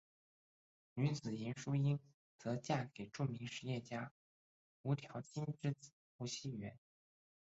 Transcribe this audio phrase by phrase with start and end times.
[0.95, 1.99] 女子严淑英
[2.39, 4.11] 则嫁给著名实业家
[4.81, 6.79] 吴调卿之子吴熙元。